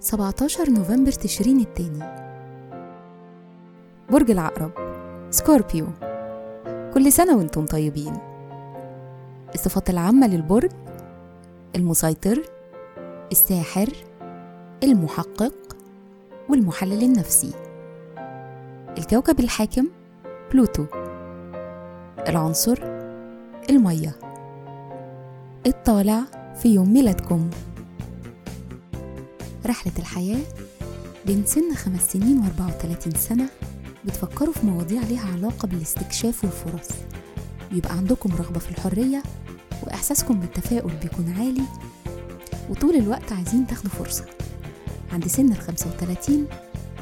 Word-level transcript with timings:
17 0.00 0.70
نوفمبر 0.70 1.12
تشرين 1.12 1.60
التاني. 1.60 2.04
برج 4.10 4.30
العقرب 4.30 4.70
Scorpio. 5.30 5.86
كل 6.94 7.12
سنة 7.12 7.36
وأنتم 7.36 7.66
طيبين. 7.66 8.16
الصفات 9.54 9.90
العامة 9.90 10.26
للبرج 10.26 10.70
المسيطر 11.76 12.42
الساحر 13.32 13.88
المحقق 14.82 15.76
والمحلل 16.48 17.02
النفسي. 17.02 17.52
الكوكب 18.98 19.40
الحاكم 19.40 19.88
بلوتو. 20.52 20.84
العنصر 22.28 22.91
المية. 23.70 24.16
الطالع 25.66 26.20
في 26.62 26.68
يوم 26.74 26.92
ميلادكم. 26.92 27.50
رحلة 29.66 29.92
الحياة 29.98 30.40
بين 31.26 31.46
سن 31.46 31.74
خمس 31.74 32.12
سنين 32.12 32.38
وأربعة 32.38 32.76
وتلاتين 32.76 33.12
سنة 33.14 33.48
بتفكروا 34.04 34.52
في 34.52 34.66
مواضيع 34.66 35.02
ليها 35.02 35.32
علاقة 35.32 35.68
بالاستكشاف 35.68 36.44
والفرص. 36.44 36.88
بيبقى 37.72 37.92
عندكم 37.96 38.30
رغبة 38.38 38.58
في 38.58 38.70
الحرية 38.70 39.22
وإحساسكم 39.82 40.40
بالتفاؤل 40.40 40.92
بيكون 41.02 41.34
عالي 41.38 41.62
وطول 42.70 42.94
الوقت 42.94 43.32
عايزين 43.32 43.66
تاخدوا 43.66 43.90
فرصة. 43.90 44.24
عند 45.12 45.26
سن 45.26 45.52
الخمسة 45.52 45.90
وتلاتين 45.90 46.46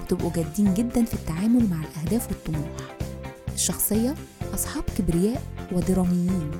بتبقوا 0.05 0.30
جادين 0.36 0.74
جدا 0.74 1.05
في 1.05 1.14
التعامل 1.14 1.70
مع 1.70 1.77
الأهداف 1.84 2.28
والطموح. 2.28 2.69
الشخصية 3.55 4.14
أصحاب 4.54 4.84
كبرياء 4.98 5.42
ودراميين. 5.72 6.50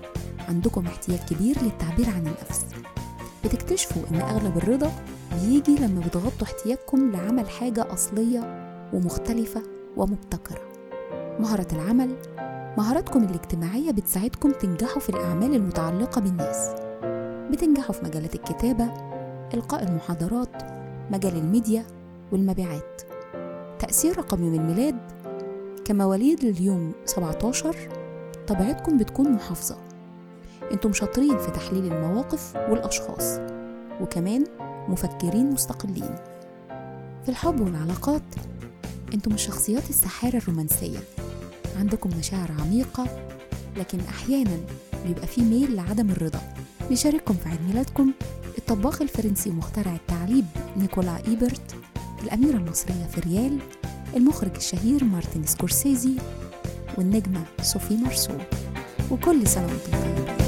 عندكم 0.49 0.87
احتياج 0.87 1.19
كبير 1.19 1.57
للتعبير 1.63 2.07
عن 2.11 2.27
النفس. 2.27 2.67
بتكتشفوا 3.45 4.03
إن 4.11 4.21
أغلب 4.21 4.57
الرضا 4.57 4.93
بيجي 5.35 5.77
لما 5.77 6.01
بتغطوا 6.01 6.47
احتياجكم 6.47 7.11
لعمل 7.13 7.51
حاجة 7.51 7.93
أصلية 7.93 8.41
ومختلفة 8.93 9.63
ومبتكرة. 9.97 10.61
مهارة 11.41 11.67
العمل 11.73 12.17
مهاراتكم 12.79 13.25
الاجتماعية 13.25 13.91
بتساعدكم 13.91 14.51
تنجحوا 14.51 15.01
في 15.01 15.09
الأعمال 15.09 15.55
المتعلقة 15.55 16.21
بالناس. 16.21 16.71
بتنجحوا 17.53 17.95
في 17.95 18.05
مجالات 18.05 18.35
الكتابة 18.35 18.91
إلقاء 19.55 19.83
المحاضرات 19.83 20.63
مجال 21.11 21.37
الميديا 21.37 21.85
والمبيعات. 22.33 23.03
تأثير 23.79 24.19
رقم 24.19 24.45
يوم 24.45 24.55
الميلاد 24.55 24.97
كمواليد 25.91 26.45
اليوم 26.45 26.93
17 27.05 27.77
طبيعتكم 28.49 28.99
بتكون 28.99 29.33
محافظة. 29.33 29.79
أنتم 30.73 30.93
شاطرين 30.93 31.39
في 31.39 31.51
تحليل 31.51 31.93
المواقف 31.93 32.57
والأشخاص 32.57 33.39
وكمان 34.01 34.45
مفكرين 34.89 35.51
مستقلين. 35.51 36.17
في 37.23 37.29
الحب 37.29 37.61
والعلاقات 37.61 38.23
أنتم 39.15 39.35
الشخصيات 39.35 39.91
السحارة 39.91 40.37
الرومانسية. 40.37 40.99
عندكم 41.79 42.11
مشاعر 42.19 42.53
عميقة 42.61 43.07
لكن 43.77 44.01
أحيانا 44.01 44.57
بيبقى 45.07 45.27
في 45.27 45.43
ميل 45.43 45.77
لعدم 45.77 46.11
الرضا. 46.11 46.41
بيشارككم 46.89 47.35
في 47.35 47.49
عيد 47.49 47.61
ميلادكم 47.69 48.13
الطباخ 48.59 49.03
الفرنسي 49.03 49.51
ومخترع 49.51 49.95
التعليب 49.95 50.45
نيكولا 50.77 51.17
إيبرت 51.29 51.75
الأميرة 52.23 52.57
المصرية 52.57 53.05
فريال 53.15 53.59
المخرج 54.17 54.51
الشهير 54.57 55.05
مارتن 55.05 55.47
سكورسيزي 55.47 56.13
والنجمة 56.99 57.45
صوفي 57.63 57.97
مارسو 57.97 58.33
وكل 59.11 59.47
سنة 59.47 59.67
وأنتم 59.67 59.93
طيبين. 59.93 60.40